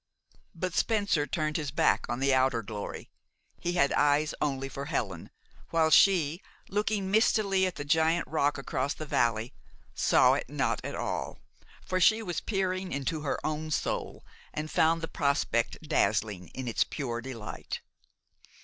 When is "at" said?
7.67-7.75, 10.83-10.95